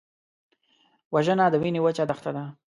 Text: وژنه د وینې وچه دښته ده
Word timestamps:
وژنه 1.13 1.45
د 1.51 1.55
وینې 1.61 1.79
وچه 1.81 2.03
دښته 2.09 2.31
ده 2.35 2.43